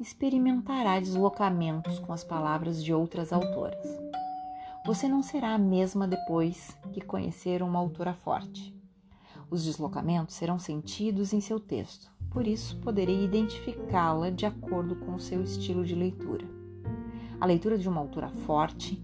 experimentará 0.01 0.99
deslocamentos 0.99 2.01
com 2.01 2.13
as 2.13 2.25
palavras 2.25 2.83
de 2.83 2.93
outras 2.93 3.33
autoras. 3.33 3.87
Você 4.85 5.07
não 5.07 5.23
será 5.23 5.55
a 5.55 5.59
mesma 5.59 6.09
depois 6.09 6.77
que 6.93 7.01
conhecer 7.01 7.63
uma 7.63 7.79
autora 7.79 8.13
forte. 8.13 8.78
Os 9.51 9.65
deslocamentos 9.65 10.35
serão 10.35 10.59
sentidos 10.59 11.33
em 11.33 11.41
seu 11.41 11.59
texto, 11.59 12.11
por 12.31 12.47
isso 12.47 12.77
poderei 12.81 13.25
identificá-la 13.25 14.29
de 14.29 14.45
acordo 14.45 14.95
com 14.97 15.15
o 15.15 15.21
seu 15.21 15.43
estilo 15.43 15.87
de 15.87 15.95
leitura. 15.95 16.47
A 17.41 17.47
leitura 17.47 17.79
de 17.79 17.89
uma 17.89 18.01
autora 18.01 18.29
forte 18.29 19.03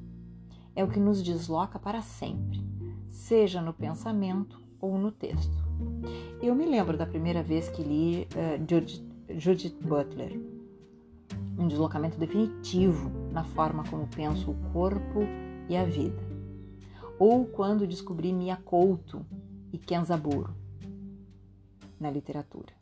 é 0.76 0.84
o 0.84 0.88
que 0.88 1.00
nos 1.00 1.22
desloca 1.22 1.78
para 1.78 2.02
sempre, 2.02 2.62
seja 3.08 3.62
no 3.62 3.72
pensamento 3.72 4.60
ou 4.78 4.98
no 4.98 5.10
texto. 5.10 5.64
Eu 6.42 6.54
me 6.54 6.66
lembro 6.66 6.98
da 6.98 7.06
primeira 7.06 7.42
vez 7.42 7.70
que 7.70 7.82
li 7.82 8.28
uh, 8.34 8.62
Judith, 8.68 9.02
Judith 9.38 9.76
Butler, 9.80 10.38
um 11.58 11.66
deslocamento 11.66 12.18
definitivo 12.18 13.10
na 13.30 13.44
forma 13.44 13.82
como 13.88 14.06
penso 14.08 14.50
o 14.50 14.72
corpo 14.72 15.20
e 15.70 15.76
a 15.76 15.84
vida. 15.84 16.22
Ou 17.18 17.46
quando 17.46 17.86
descobri 17.86 18.30
Mia 18.32 18.56
Couto 18.56 19.24
e 19.74 19.78
Kenzaburo 19.78 20.54
na 21.98 22.08
literatura. 22.08 22.72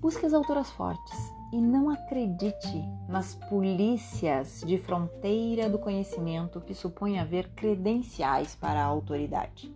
Busque 0.00 0.24
as 0.24 0.32
autoras 0.32 0.70
fortes 0.70 1.18
e 1.52 1.60
não 1.60 1.90
acredite 1.90 2.84
nas 3.08 3.34
polícias 3.34 4.62
de 4.64 4.78
fronteira 4.78 5.68
do 5.68 5.80
conhecimento 5.80 6.60
que 6.60 6.74
supõem 6.74 7.18
haver 7.18 7.48
credenciais 7.56 8.54
para 8.54 8.80
a 8.80 8.84
autoridade. 8.84 9.74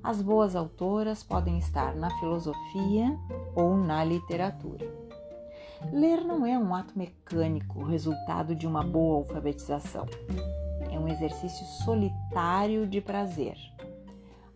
As 0.00 0.22
boas 0.22 0.54
autoras 0.54 1.24
podem 1.24 1.58
estar 1.58 1.96
na 1.96 2.08
filosofia 2.20 3.18
ou 3.56 3.76
na 3.76 4.04
literatura. 4.04 4.86
Ler 5.92 6.24
não 6.24 6.46
é 6.46 6.56
um 6.56 6.72
ato 6.72 6.96
mecânico, 6.96 7.82
resultado 7.82 8.54
de 8.54 8.66
uma 8.66 8.84
boa 8.84 9.16
alfabetização. 9.16 10.06
É 10.88 10.98
um 10.98 11.08
exercício 11.08 11.66
solitário 11.84 12.86
de 12.86 13.00
prazer. 13.00 13.73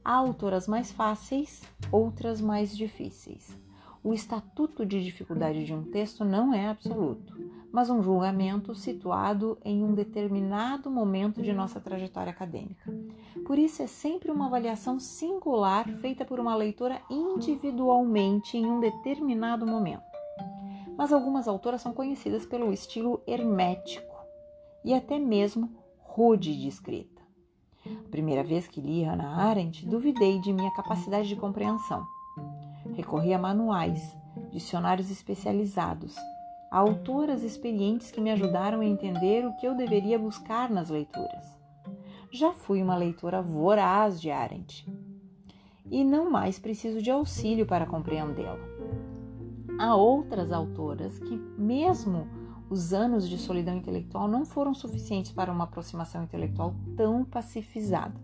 Há 0.08 0.14
autoras 0.14 0.66
mais 0.66 0.90
fáceis, 0.90 1.62
outras 1.92 2.40
mais 2.40 2.74
difíceis. 2.74 3.54
O 4.02 4.14
estatuto 4.14 4.86
de 4.86 5.04
dificuldade 5.04 5.66
de 5.66 5.74
um 5.74 5.82
texto 5.82 6.24
não 6.24 6.54
é 6.54 6.66
absoluto, 6.66 7.36
mas 7.70 7.90
um 7.90 8.02
julgamento 8.02 8.74
situado 8.74 9.58
em 9.62 9.84
um 9.84 9.92
determinado 9.92 10.90
momento 10.90 11.42
de 11.42 11.52
nossa 11.52 11.78
trajetória 11.78 12.30
acadêmica. 12.30 12.90
Por 13.44 13.58
isso, 13.58 13.82
é 13.82 13.86
sempre 13.86 14.30
uma 14.30 14.46
avaliação 14.46 14.98
singular 14.98 15.86
feita 15.86 16.24
por 16.24 16.40
uma 16.40 16.56
leitora 16.56 17.02
individualmente 17.10 18.56
em 18.56 18.64
um 18.64 18.80
determinado 18.80 19.66
momento. 19.66 20.00
Mas 20.96 21.12
algumas 21.12 21.46
autoras 21.46 21.82
são 21.82 21.92
conhecidas 21.92 22.46
pelo 22.46 22.72
estilo 22.72 23.22
hermético 23.26 24.16
e 24.82 24.94
até 24.94 25.18
mesmo 25.18 25.70
rude 25.98 26.58
de 26.58 26.66
escrita. 26.66 27.17
Primeira 28.10 28.42
vez 28.42 28.66
que 28.66 28.80
li 28.80 29.04
Hannah 29.04 29.48
Arendt, 29.48 29.86
duvidei 29.86 30.40
de 30.40 30.52
minha 30.52 30.72
capacidade 30.72 31.28
de 31.28 31.36
compreensão 31.36 32.06
Recorri 32.94 33.32
a 33.32 33.38
manuais, 33.38 34.16
dicionários 34.50 35.10
especializados, 35.10 36.16
a 36.70 36.78
autoras 36.78 37.42
experientes 37.42 38.10
que 38.10 38.20
me 38.20 38.30
ajudaram 38.30 38.80
a 38.80 38.84
entender 38.84 39.46
o 39.46 39.56
que 39.56 39.66
eu 39.66 39.74
deveria 39.74 40.18
buscar 40.18 40.68
nas 40.68 40.90
leituras. 40.90 41.44
Já 42.30 42.52
fui 42.52 42.82
uma 42.82 42.96
leitora 42.96 43.40
voraz 43.40 44.20
de 44.20 44.30
Arendt 44.30 44.86
e 45.90 46.04
não 46.04 46.30
mais 46.30 46.58
preciso 46.58 47.00
de 47.00 47.10
auxílio 47.10 47.66
para 47.66 47.86
compreendê-la. 47.86 48.58
Há 49.78 49.94
outras 49.94 50.50
autoras 50.50 51.18
que, 51.20 51.36
mesmo 51.56 52.26
os 52.70 52.92
anos 52.92 53.28
de 53.28 53.38
solidão 53.38 53.76
intelectual, 53.76 54.28
não 54.28 54.44
foram 54.44 54.74
suficientes 54.74 55.32
para 55.32 55.52
uma 55.52 55.64
aproximação 55.64 56.22
intelectual 56.22 56.74
tão 56.96 57.24
pacifizada. 57.24 58.14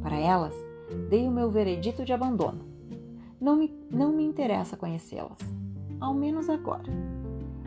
Para 0.00 0.16
elas, 0.16 0.54
dei 1.08 1.28
o 1.28 1.30
meu 1.30 1.50
veredito 1.50 2.04
de 2.04 2.12
abandono 2.12 2.72
não 3.42 3.56
me, 3.56 3.74
não 3.90 4.12
me 4.12 4.22
interessa 4.22 4.76
conhecê-las, 4.76 5.38
ao 6.00 6.14
menos 6.14 6.48
agora. 6.48 6.84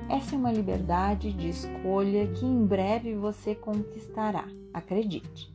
Essa 0.07 0.35
é 0.35 0.37
uma 0.37 0.51
liberdade 0.51 1.33
de 1.33 1.49
escolha 1.49 2.27
que 2.27 2.45
em 2.45 2.65
breve 2.65 3.13
você 3.13 3.53
conquistará, 3.53 4.45
acredite. 4.73 5.53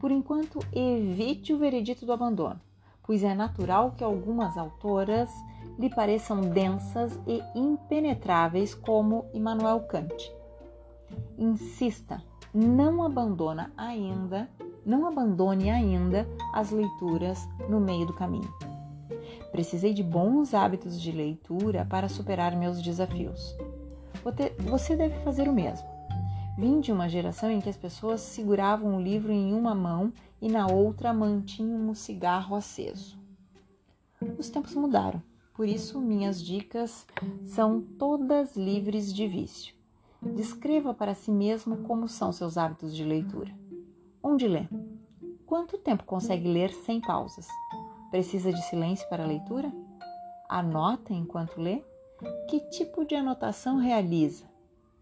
Por 0.00 0.10
enquanto, 0.10 0.58
evite 0.72 1.52
o 1.52 1.58
veredito 1.58 2.04
do 2.04 2.12
abandono, 2.12 2.60
pois 3.04 3.22
é 3.22 3.34
natural 3.34 3.92
que 3.92 4.02
algumas 4.02 4.58
autoras 4.58 5.30
lhe 5.78 5.90
pareçam 5.90 6.40
densas 6.40 7.18
e 7.26 7.42
impenetráveis, 7.54 8.74
como 8.74 9.26
Immanuel 9.32 9.80
Kant. 9.80 10.32
Insista, 11.38 12.22
não 12.54 13.02
abandona 13.02 13.72
ainda 13.76 14.48
não 14.84 15.06
abandone 15.06 15.70
ainda 15.70 16.28
as 16.52 16.70
leituras 16.70 17.48
no 17.68 17.80
meio 17.80 18.06
do 18.06 18.12
caminho. 18.12 18.52
Precisei 19.50 19.92
de 19.92 20.02
bons 20.02 20.54
hábitos 20.54 21.00
de 21.00 21.12
leitura 21.12 21.84
para 21.84 22.08
superar 22.08 22.56
meus 22.56 22.82
desafios. 22.82 23.54
Você 24.58 24.96
deve 24.96 25.18
fazer 25.20 25.48
o 25.48 25.52
mesmo. 25.52 25.86
Vim 26.56 26.80
de 26.80 26.92
uma 26.92 27.08
geração 27.08 27.50
em 27.50 27.60
que 27.60 27.68
as 27.68 27.76
pessoas 27.76 28.20
seguravam 28.20 28.96
o 28.96 29.00
livro 29.00 29.32
em 29.32 29.54
uma 29.54 29.74
mão 29.74 30.12
e 30.40 30.48
na 30.48 30.66
outra 30.66 31.12
mantinham 31.12 31.88
um 31.88 31.94
cigarro 31.94 32.54
aceso. 32.54 33.18
Os 34.38 34.50
tempos 34.50 34.74
mudaram, 34.74 35.22
por 35.54 35.68
isso 35.68 36.00
minhas 36.00 36.42
dicas 36.42 37.06
são 37.44 37.80
todas 37.80 38.56
livres 38.56 39.12
de 39.12 39.26
vício. 39.26 39.74
Descreva 40.20 40.94
para 40.94 41.14
si 41.14 41.30
mesmo 41.30 41.78
como 41.78 42.08
são 42.08 42.32
seus 42.32 42.56
hábitos 42.56 42.94
de 42.94 43.04
leitura. 43.04 43.52
Onde 44.22 44.46
lê? 44.46 44.66
Quanto 45.44 45.76
tempo 45.76 46.04
consegue 46.04 46.48
ler 46.48 46.72
sem 46.72 47.00
pausas? 47.00 47.46
Precisa 48.10 48.52
de 48.52 48.62
silêncio 48.62 49.08
para 49.08 49.24
a 49.24 49.26
leitura? 49.26 49.72
Anota 50.48 51.12
enquanto 51.12 51.60
lê? 51.60 51.82
Que 52.48 52.60
tipo 52.70 53.04
de 53.04 53.14
anotação 53.14 53.78
realiza? 53.78 54.44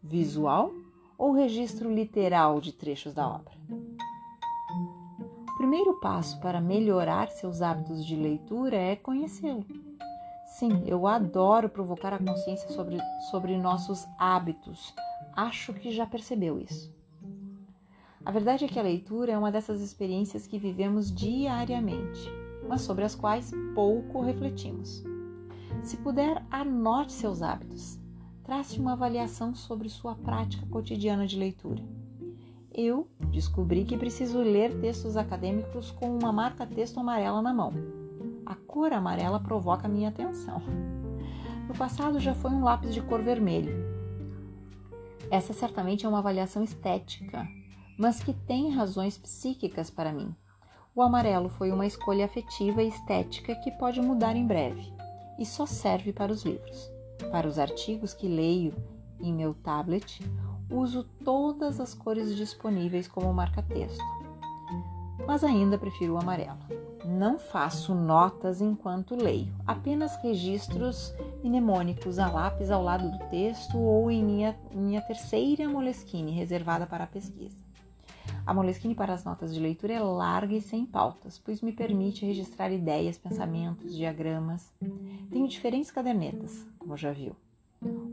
Visual 0.02 0.72
ou 1.18 1.32
registro 1.32 1.92
literal 1.92 2.60
de 2.60 2.72
trechos 2.72 3.14
da 3.14 3.28
obra? 3.28 3.52
O 5.48 5.56
primeiro 5.58 6.00
passo 6.00 6.40
para 6.40 6.60
melhorar 6.60 7.28
seus 7.28 7.60
hábitos 7.60 8.04
de 8.04 8.16
leitura 8.16 8.76
é 8.76 8.96
conhecê-lo. 8.96 9.89
Sim, 10.50 10.82
eu 10.84 11.06
adoro 11.06 11.68
provocar 11.68 12.12
a 12.12 12.18
consciência 12.18 12.68
sobre, 12.70 12.98
sobre 13.30 13.56
nossos 13.56 14.04
hábitos. 14.18 14.92
Acho 15.32 15.72
que 15.72 15.92
já 15.92 16.04
percebeu 16.04 16.58
isso. 16.58 16.92
A 18.24 18.32
verdade 18.32 18.64
é 18.64 18.68
que 18.68 18.78
a 18.78 18.82
leitura 18.82 19.32
é 19.32 19.38
uma 19.38 19.52
dessas 19.52 19.80
experiências 19.80 20.48
que 20.48 20.58
vivemos 20.58 21.14
diariamente, 21.14 22.28
mas 22.68 22.82
sobre 22.82 23.04
as 23.04 23.14
quais 23.14 23.52
pouco 23.74 24.20
refletimos. 24.20 25.04
Se 25.84 25.96
puder, 25.96 26.44
anote 26.50 27.12
seus 27.12 27.42
hábitos. 27.42 27.98
Trace 28.42 28.80
uma 28.80 28.92
avaliação 28.92 29.54
sobre 29.54 29.88
sua 29.88 30.16
prática 30.16 30.66
cotidiana 30.66 31.28
de 31.28 31.38
leitura. 31.38 31.82
Eu 32.74 33.08
descobri 33.30 33.84
que 33.84 33.96
preciso 33.96 34.40
ler 34.40 34.80
textos 34.80 35.16
acadêmicos 35.16 35.92
com 35.92 36.14
uma 36.14 36.32
marca-texto 36.32 36.98
amarela 36.98 37.40
na 37.40 37.54
mão. 37.54 37.99
A 38.50 38.56
cor 38.56 38.92
amarela 38.92 39.38
provoca 39.38 39.86
minha 39.86 40.08
atenção. 40.08 40.60
No 41.68 41.74
passado 41.76 42.18
já 42.18 42.34
foi 42.34 42.50
um 42.50 42.64
lápis 42.64 42.92
de 42.92 43.00
cor 43.00 43.22
vermelho. 43.22 43.72
Essa 45.30 45.52
certamente 45.52 46.04
é 46.04 46.08
uma 46.08 46.18
avaliação 46.18 46.64
estética, 46.64 47.46
mas 47.96 48.20
que 48.20 48.34
tem 48.34 48.74
razões 48.74 49.16
psíquicas 49.16 49.88
para 49.88 50.10
mim. 50.10 50.34
O 50.96 51.00
amarelo 51.00 51.48
foi 51.48 51.70
uma 51.70 51.86
escolha 51.86 52.24
afetiva 52.24 52.82
e 52.82 52.88
estética 52.88 53.54
que 53.54 53.70
pode 53.70 54.00
mudar 54.00 54.34
em 54.34 54.44
breve 54.44 54.92
e 55.38 55.46
só 55.46 55.64
serve 55.64 56.12
para 56.12 56.32
os 56.32 56.42
livros. 56.42 56.90
Para 57.30 57.46
os 57.46 57.56
artigos 57.56 58.12
que 58.12 58.26
leio 58.26 58.74
em 59.20 59.32
meu 59.32 59.54
tablet, 59.54 60.20
uso 60.68 61.04
todas 61.24 61.78
as 61.78 61.94
cores 61.94 62.34
disponíveis 62.34 63.06
como 63.06 63.32
marca-texto, 63.32 64.02
mas 65.24 65.44
ainda 65.44 65.78
prefiro 65.78 66.14
o 66.14 66.18
amarelo. 66.18 66.79
Não 67.04 67.38
faço 67.38 67.94
notas 67.94 68.60
enquanto 68.60 69.16
leio, 69.16 69.52
apenas 69.66 70.16
registros 70.22 71.14
mnemônicos 71.42 72.18
a 72.18 72.30
lápis 72.30 72.70
ao 72.70 72.82
lado 72.82 73.10
do 73.10 73.18
texto 73.30 73.78
ou 73.78 74.10
em 74.10 74.22
minha, 74.22 74.56
minha 74.72 75.00
terceira 75.00 75.68
Moleskine 75.68 76.32
reservada 76.32 76.86
para 76.86 77.04
a 77.04 77.06
pesquisa. 77.06 77.56
A 78.46 78.52
Moleskine 78.52 78.94
para 78.94 79.14
as 79.14 79.24
notas 79.24 79.54
de 79.54 79.60
leitura 79.60 79.94
é 79.94 80.00
larga 80.00 80.54
e 80.54 80.60
sem 80.60 80.84
pautas, 80.84 81.38
pois 81.38 81.62
me 81.62 81.72
permite 81.72 82.26
registrar 82.26 82.70
ideias, 82.70 83.18
pensamentos, 83.18 83.94
diagramas. 83.94 84.72
Tenho 85.30 85.48
diferentes 85.48 85.90
cadernetas, 85.90 86.66
como 86.78 86.96
já 86.96 87.12
viu. 87.12 87.34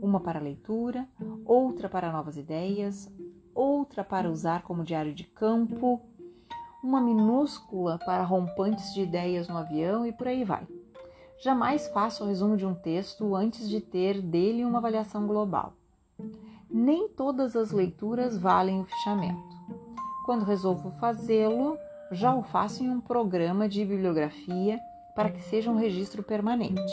Uma 0.00 0.20
para 0.20 0.40
leitura, 0.40 1.06
outra 1.44 1.88
para 1.88 2.12
novas 2.12 2.36
ideias, 2.36 3.10
outra 3.54 4.02
para 4.02 4.30
usar 4.30 4.62
como 4.62 4.84
diário 4.84 5.12
de 5.12 5.24
campo, 5.24 6.00
uma 6.82 7.00
minúscula 7.00 7.98
para 7.98 8.22
rompantes 8.22 8.94
de 8.94 9.02
ideias 9.02 9.48
no 9.48 9.56
avião 9.56 10.06
e 10.06 10.12
por 10.12 10.28
aí 10.28 10.44
vai. 10.44 10.66
Jamais 11.40 11.86
faço 11.88 12.24
o 12.24 12.26
resumo 12.26 12.56
de 12.56 12.66
um 12.66 12.74
texto 12.74 13.34
antes 13.34 13.68
de 13.68 13.80
ter 13.80 14.20
dele 14.20 14.64
uma 14.64 14.78
avaliação 14.78 15.26
global. 15.26 15.72
Nem 16.70 17.08
todas 17.08 17.56
as 17.56 17.70
leituras 17.70 18.36
valem 18.36 18.80
o 18.80 18.84
fichamento. 18.84 19.56
Quando 20.26 20.44
resolvo 20.44 20.90
fazê-lo, 20.90 21.78
já 22.10 22.34
o 22.34 22.42
faço 22.42 22.82
em 22.82 22.90
um 22.90 23.00
programa 23.00 23.68
de 23.68 23.84
bibliografia 23.84 24.78
para 25.14 25.30
que 25.30 25.40
seja 25.40 25.70
um 25.70 25.76
registro 25.76 26.22
permanente. 26.22 26.92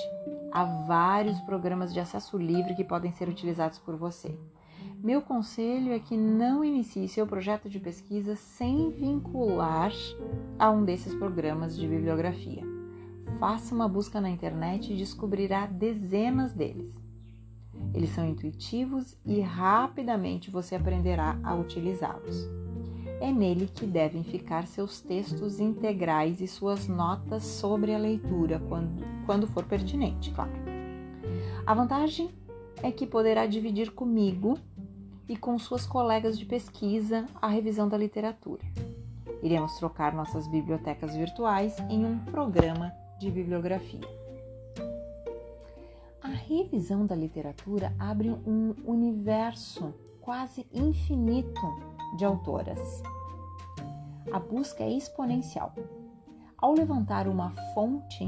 Há 0.52 0.63
vários 0.63 1.39
programas 1.41 1.93
de 1.93 2.00
acesso 2.00 2.38
livre 2.38 2.76
que 2.76 2.84
podem 2.84 3.12
ser 3.12 3.28
utilizados 3.28 3.78
por 3.78 3.95
você. 3.95 4.38
Meu 5.06 5.22
conselho 5.22 5.94
é 5.94 6.00
que 6.00 6.18
não 6.18 6.65
inicie 6.65 7.08
seu 7.08 7.28
projeto 7.28 7.70
de 7.70 7.80
pesquisa 7.80 8.36
sem 8.36 8.89
vincular 8.89 9.91
a 10.58 10.72
um 10.72 10.84
desses 10.84 11.13
programas 11.13 11.78
de 11.78 11.88
bibliografia. 11.88 12.63
Faça 13.38 13.76
uma 13.76 13.88
busca 13.88 14.20
na 14.20 14.32
internet 14.32 14.91
e 14.91 14.98
descobrirá 14.98 15.68
dezenas 15.68 16.54
deles. 16.54 16.91
Eles 17.94 18.10
são 18.15 18.28
intuitivos 18.28 19.15
e 19.24 19.41
rapidamente 19.41 20.50
você 20.50 20.74
aprenderá 20.74 21.39
a 21.44 21.54
utilizá-los. 21.54 22.50
É 23.22 23.32
nele 23.32 23.68
que 23.68 23.86
devem 23.86 24.24
ficar 24.24 24.65
seus 24.65 25.02
textos 25.02 25.60
integrais 25.60 26.41
e 26.41 26.48
suas 26.48 26.88
notas 26.88 27.44
sobre 27.44 27.94
a 27.94 28.00
leitura, 28.00 28.60
quando, 28.68 29.06
quando 29.28 29.46
for 29.46 29.65
pertinente, 29.65 30.32
claro. 30.32 30.52
A 31.63 31.76
vantagem 31.76 32.32
é 32.82 32.91
que 32.91 33.06
poderá 33.06 33.46
dividir 33.46 33.91
comigo 33.91 34.58
e 35.28 35.36
com 35.36 35.58
suas 35.58 35.86
colegas 35.86 36.38
de 36.38 36.46
pesquisa 36.46 37.26
a 37.42 37.48
revisão 37.48 37.88
da 37.90 37.98
literatura. 37.98 38.64
Iremos 39.42 39.78
trocar 39.78 40.14
nossas 40.14 40.48
bibliotecas 40.48 41.16
virtuais 41.16 41.78
em 41.90 42.06
um 42.06 42.18
programa 42.26 42.92
de 43.20 43.30
bibliografia. 43.30 44.02
A 46.22 46.28
revisão 46.28 47.06
da 47.06 47.16
literatura 47.16 47.94
abre 48.00 48.32
um 48.32 48.74
universo 48.86 49.94
quase 50.22 50.66
infinito 50.74 51.62
de 52.18 52.26
autoras. 52.26 53.04
A 54.32 54.40
busca 54.40 54.84
é 54.84 54.92
exponencial. 54.92 55.74
Ao 56.58 56.74
levantar 56.74 57.28
uma 57.28 57.52
fonte, 57.74 58.26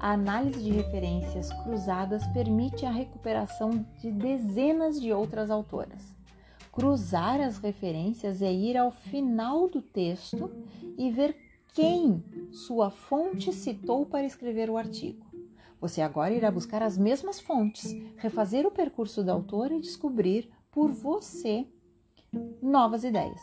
a 0.00 0.12
análise 0.12 0.62
de 0.62 0.70
referências 0.70 1.52
cruzadas 1.62 2.26
permite 2.28 2.86
a 2.86 2.90
recuperação 2.90 3.86
de 4.00 4.10
dezenas 4.10 4.98
de 4.98 5.12
outras 5.12 5.50
autoras. 5.50 6.16
Cruzar 6.72 7.38
as 7.38 7.58
referências 7.58 8.40
é 8.40 8.50
ir 8.50 8.78
ao 8.78 8.90
final 8.90 9.68
do 9.68 9.82
texto 9.82 10.50
e 10.96 11.10
ver 11.10 11.36
quem 11.74 12.24
sua 12.50 12.90
fonte 12.90 13.52
citou 13.52 14.06
para 14.06 14.24
escrever 14.24 14.70
o 14.70 14.78
artigo. 14.78 15.26
Você 15.78 16.00
agora 16.00 16.32
irá 16.32 16.50
buscar 16.50 16.82
as 16.82 16.96
mesmas 16.96 17.38
fontes, 17.38 17.94
refazer 18.16 18.66
o 18.66 18.70
percurso 18.70 19.22
da 19.22 19.34
autora 19.34 19.74
e 19.74 19.80
descobrir 19.80 20.50
por 20.70 20.90
você 20.90 21.66
novas 22.62 23.04
ideias. 23.04 23.40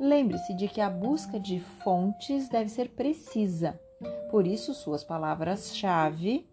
Lembre-se 0.00 0.54
de 0.54 0.68
que 0.68 0.80
a 0.80 0.88
busca 0.88 1.38
de 1.38 1.60
fontes 1.60 2.48
deve 2.48 2.70
ser 2.70 2.90
precisa, 2.90 3.78
por 4.30 4.46
isso 4.46 4.74
suas 4.74 5.02
palavras-chave 5.02 6.48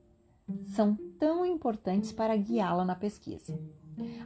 são 0.62 0.98
tão 1.20 1.46
importantes 1.46 2.12
para 2.12 2.36
guiá-la 2.36 2.86
na 2.86 2.96
pesquisa. 2.96 3.58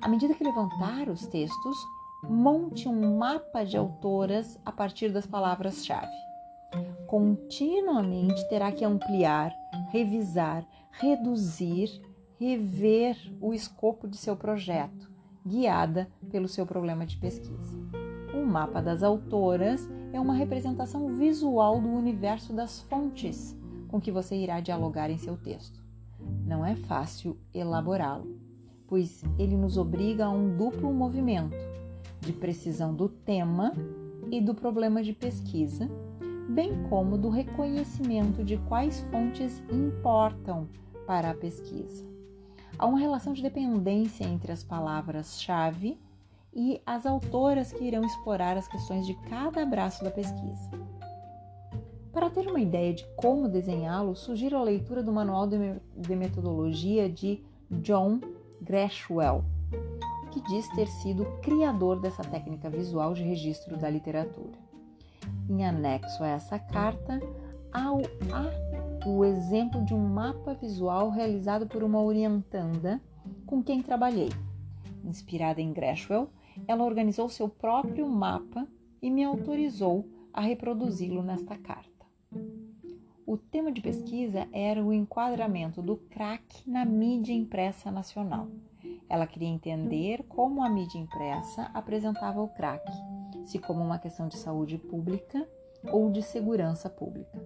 À 0.01 0.07
medida 0.07 0.33
que 0.33 0.43
levantar 0.43 1.09
os 1.09 1.25
textos, 1.27 1.77
monte 2.23 2.87
um 2.87 3.17
mapa 3.17 3.63
de 3.63 3.77
autoras 3.77 4.59
a 4.65 4.71
partir 4.71 5.09
das 5.09 5.25
palavras-chave. 5.25 6.11
Continuamente 7.07 8.47
terá 8.49 8.71
que 8.71 8.85
ampliar, 8.85 9.53
revisar, 9.91 10.65
reduzir, 10.91 11.89
rever 12.39 13.17
o 13.41 13.53
escopo 13.53 14.07
de 14.07 14.17
seu 14.17 14.35
projeto, 14.35 15.09
guiada 15.45 16.09
pelo 16.29 16.47
seu 16.47 16.65
problema 16.65 17.05
de 17.05 17.17
pesquisa. 17.17 17.77
O 18.33 18.45
mapa 18.45 18.81
das 18.81 19.01
autoras 19.01 19.87
é 20.11 20.19
uma 20.19 20.33
representação 20.33 21.07
visual 21.07 21.79
do 21.79 21.89
universo 21.89 22.53
das 22.53 22.79
fontes 22.81 23.55
com 23.87 23.99
que 23.99 24.11
você 24.11 24.35
irá 24.35 24.59
dialogar 24.59 25.09
em 25.09 25.17
seu 25.17 25.37
texto. 25.37 25.83
Não 26.45 26.65
é 26.65 26.75
fácil 26.75 27.37
elaborá-lo, 27.53 28.39
pois 28.87 29.23
ele 29.37 29.55
nos 29.55 29.77
obriga 29.77 30.25
a 30.25 30.29
um 30.29 30.55
duplo 30.55 30.93
movimento 30.93 31.55
de 32.21 32.33
precisão 32.33 32.93
do 32.93 33.09
tema 33.09 33.73
e 34.31 34.41
do 34.41 34.53
problema 34.53 35.01
de 35.01 35.13
pesquisa, 35.13 35.89
bem 36.49 36.83
como 36.89 37.17
do 37.17 37.29
reconhecimento 37.29 38.43
de 38.43 38.57
quais 38.57 38.99
fontes 39.11 39.63
importam 39.71 40.67
para 41.07 41.31
a 41.31 41.35
pesquisa. 41.35 42.07
Há 42.77 42.85
uma 42.85 42.99
relação 42.99 43.33
de 43.33 43.41
dependência 43.41 44.23
entre 44.25 44.51
as 44.51 44.63
palavras-chave 44.63 45.97
e 46.53 46.81
as 46.85 47.05
autoras 47.05 47.71
que 47.71 47.83
irão 47.83 48.03
explorar 48.03 48.57
as 48.57 48.67
questões 48.67 49.05
de 49.05 49.13
cada 49.29 49.63
abraço 49.63 50.03
da 50.03 50.11
pesquisa. 50.11 50.69
Para 52.11 52.29
ter 52.29 52.47
uma 52.47 52.59
ideia 52.59 52.93
de 52.93 53.05
como 53.15 53.47
desenhá-lo, 53.47 54.15
sugiro 54.15 54.57
a 54.57 54.63
leitura 54.63 55.03
do 55.03 55.11
Manual 55.11 55.47
de 55.47 56.15
Metodologia 56.15 57.09
de 57.09 57.43
John 57.69 58.19
Greshwell, 58.61 59.43
que 60.31 60.41
diz 60.41 60.67
ter 60.69 60.87
sido 60.87 61.23
o 61.23 61.37
criador 61.39 61.99
dessa 61.99 62.23
técnica 62.23 62.69
visual 62.69 63.13
de 63.13 63.23
registro 63.23 63.77
da 63.77 63.89
literatura. 63.89 64.57
Em 65.47 65.65
anexo 65.65 66.23
a 66.23 66.29
essa 66.29 66.57
carta, 66.57 67.19
há 67.71 67.93
o, 67.93 68.01
há 68.31 69.07
o 69.07 69.23
exemplo 69.23 69.85
de 69.85 69.93
um 69.93 69.99
mapa 69.99 70.53
visual 70.55 71.09
realizado 71.09 71.67
por 71.67 71.83
uma 71.83 72.01
orientanda 72.01 72.99
com 73.45 73.63
quem 73.63 73.81
trabalhei. 73.81 74.29
Inspirada 75.03 75.61
em 75.61 75.71
Greshwell, 75.71 76.29
ela 76.67 76.83
organizou 76.83 77.29
seu 77.29 77.49
próprio 77.49 78.07
mapa 78.07 78.67
e 79.01 79.09
me 79.09 79.23
autorizou 79.23 80.05
a 80.33 80.41
reproduzi-lo 80.41 81.23
nesta 81.23 81.57
carta. 81.57 81.89
O 83.25 83.37
tema 83.37 83.71
de 83.71 83.81
pesquisa 83.81 84.47
era 84.51 84.83
o 84.83 84.91
enquadramento 84.91 85.81
do 85.81 85.97
crack 85.97 86.67
na 86.67 86.83
mídia 86.83 87.33
impressa 87.33 87.91
nacional. 87.91 88.47
Ela 89.07 89.27
queria 89.27 89.47
entender 89.47 90.23
como 90.27 90.63
a 90.63 90.69
mídia 90.69 90.97
impressa 90.97 91.69
apresentava 91.73 92.41
o 92.41 92.47
crack, 92.47 92.83
se 93.43 93.59
como 93.59 93.83
uma 93.83 93.99
questão 93.99 94.27
de 94.27 94.37
saúde 94.37 94.77
pública 94.77 95.47
ou 95.91 96.11
de 96.11 96.21
segurança 96.21 96.89
pública. 96.89 97.39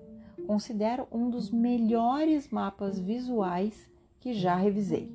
Considero 0.48 1.08
um 1.12 1.30
dos 1.30 1.52
melhores 1.52 2.50
mapas 2.50 3.00
visuais 3.00 3.90
que 4.20 4.34
já 4.34 4.56
revisei. 4.56 5.14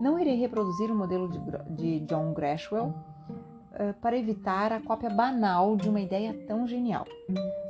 Não 0.00 0.18
irei 0.18 0.36
reproduzir 0.36 0.90
o 0.90 0.94
modelo 0.94 1.28
de 1.70 2.00
John 2.00 2.32
Greshwell 2.32 2.94
eh, 3.76 3.92
para 3.94 4.16
evitar 4.16 4.72
a 4.72 4.80
cópia 4.80 5.10
banal 5.10 5.76
de 5.76 5.88
uma 5.88 6.00
ideia 6.00 6.32
tão 6.46 6.64
genial. 6.64 7.04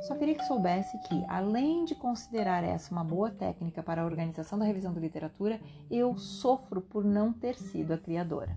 Só 0.01 0.13
queria 0.15 0.35
que 0.35 0.45
soubesse 0.45 0.95
que, 1.07 1.25
além 1.27 1.83
de 1.83 1.95
considerar 1.95 2.63
essa 2.63 2.91
uma 2.91 3.03
boa 3.03 3.31
técnica 3.31 3.81
para 3.81 4.03
a 4.03 4.05
organização 4.05 4.59
da 4.59 4.65
revisão 4.65 4.93
da 4.93 4.99
literatura, 4.99 5.59
eu 5.89 6.15
sofro 6.15 6.79
por 6.79 7.03
não 7.03 7.33
ter 7.33 7.55
sido 7.55 7.91
a 7.91 7.97
criadora. 7.97 8.55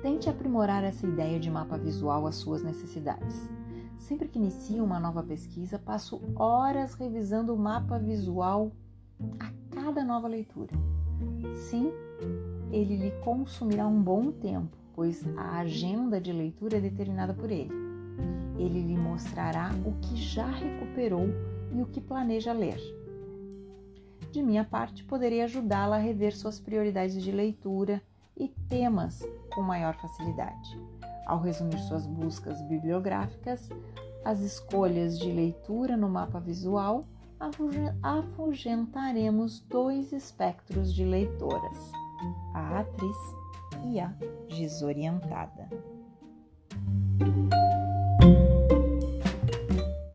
Tente 0.00 0.30
aprimorar 0.30 0.84
essa 0.84 1.06
ideia 1.06 1.38
de 1.38 1.50
mapa 1.50 1.76
visual 1.76 2.26
às 2.26 2.36
suas 2.36 2.62
necessidades. 2.62 3.50
Sempre 3.98 4.28
que 4.28 4.38
inicio 4.38 4.82
uma 4.82 4.98
nova 4.98 5.22
pesquisa, 5.22 5.78
passo 5.78 6.22
horas 6.34 6.94
revisando 6.94 7.54
o 7.54 7.58
mapa 7.58 7.98
visual 7.98 8.72
a 9.38 9.50
cada 9.74 10.02
nova 10.02 10.28
leitura. 10.28 10.72
Sim, 11.68 11.92
ele 12.70 12.96
lhe 12.96 13.10
consumirá 13.22 13.86
um 13.86 14.02
bom 14.02 14.30
tempo, 14.30 14.76
pois 14.94 15.24
a 15.36 15.58
agenda 15.58 16.20
de 16.20 16.32
leitura 16.32 16.78
é 16.78 16.80
determinada 16.80 17.34
por 17.34 17.50
ele. 17.50 17.72
Ele 18.58 18.82
lhe 18.82 18.96
mostrará 18.96 19.70
o 19.84 19.92
que 20.00 20.16
já 20.16 20.46
recuperou 20.46 21.28
e 21.72 21.82
o 21.82 21.86
que 21.86 22.00
planeja 22.00 22.52
ler. 22.52 22.80
De 24.30 24.42
minha 24.42 24.64
parte, 24.64 25.04
poderei 25.04 25.42
ajudá-la 25.42 25.96
a 25.96 26.00
rever 26.00 26.36
suas 26.36 26.60
prioridades 26.60 27.22
de 27.22 27.30
leitura 27.30 28.02
e 28.36 28.48
temas 28.68 29.26
com 29.54 29.62
maior 29.62 29.94
facilidade. 29.96 30.78
Ao 31.26 31.40
resumir 31.40 31.78
suas 31.80 32.06
buscas 32.06 32.60
bibliográficas, 32.62 33.68
as 34.24 34.40
escolhas 34.40 35.18
de 35.18 35.30
leitura 35.32 35.96
no 35.96 36.08
mapa 36.08 36.38
visual, 36.38 37.06
afugentaremos 38.02 39.60
dois 39.68 40.12
espectros 40.12 40.94
de 40.94 41.04
leitoras: 41.04 41.92
a 42.54 42.80
atriz 42.80 43.16
e 43.84 44.00
a 44.00 44.08
desorientada. 44.48 45.68